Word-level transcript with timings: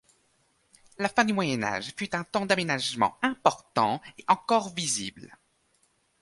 La 0.97 1.09
fin 1.09 1.23
du 1.25 1.31
Moyen 1.31 1.61
Âge 1.61 1.93
fut 1.95 2.15
un 2.15 2.23
temps 2.23 2.47
d’aménagements 2.47 3.19
importants 3.21 4.01
et 4.17 4.25
encore 4.27 4.73
visibles. 4.73 5.37